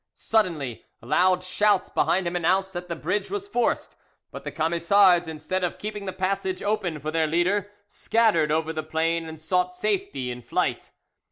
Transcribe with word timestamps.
Suddenly 0.15 0.83
loud 1.03 1.43
shouts 1.43 1.87
behind 1.89 2.25
him 2.25 2.35
announced 2.35 2.73
that 2.73 2.87
the 2.87 2.95
bridge 2.95 3.29
was 3.29 3.47
forced; 3.47 3.95
but 4.31 4.43
the 4.43 4.51
Camisards, 4.51 5.27
instead 5.27 5.63
of 5.63 5.77
keeping 5.77 6.05
the 6.05 6.11
passage 6.11 6.63
open 6.63 6.99
for 6.99 7.11
their 7.11 7.27
leader, 7.27 7.71
scattered 7.87 8.51
over 8.51 8.73
the 8.73 8.81
plain 8.81 9.27
and 9.29 9.39
sought 9.39 9.75
safety 9.75 10.31
in 10.31 10.41
flight. 10.41 10.89